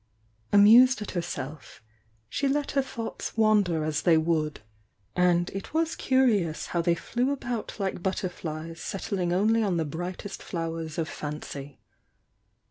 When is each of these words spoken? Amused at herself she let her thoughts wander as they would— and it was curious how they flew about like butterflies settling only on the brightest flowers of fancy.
Amused 0.51 0.99
at 1.03 1.11
herself 1.11 1.83
she 2.27 2.47
let 2.47 2.71
her 2.71 2.81
thoughts 2.81 3.37
wander 3.37 3.83
as 3.83 4.01
they 4.01 4.17
would— 4.17 4.61
and 5.15 5.51
it 5.51 5.75
was 5.75 5.95
curious 5.95 6.65
how 6.73 6.81
they 6.81 6.95
flew 6.95 7.29
about 7.31 7.79
like 7.79 8.01
butterflies 8.01 8.81
settling 8.81 9.31
only 9.31 9.61
on 9.61 9.77
the 9.77 9.85
brightest 9.85 10.41
flowers 10.41 10.97
of 10.97 11.07
fancy. 11.07 11.79